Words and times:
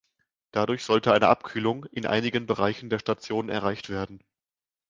Dadurch 0.49 0.83
sollte 0.83 1.13
eine 1.13 1.27
Abkühlung 1.27 1.83
in 1.85 2.07
einigen 2.07 2.47
Bereichen 2.47 2.89
der 2.89 2.97
Station 2.97 3.49
erreicht 3.49 3.87
werden. 3.87 4.23